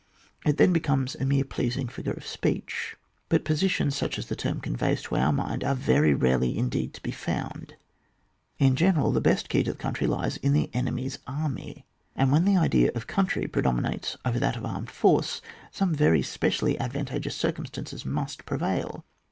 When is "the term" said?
4.25-4.59